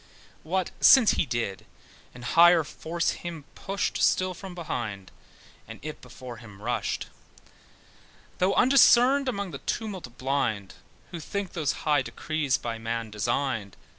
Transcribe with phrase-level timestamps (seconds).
[0.41, 1.63] What since he did,
[2.15, 5.11] an higher force him pushed Still from behind,
[5.67, 7.05] and yet before him rushed,
[8.39, 10.73] Though undiscerned among the tumult blind,
[11.11, 13.77] Who think those high decrees by man designed.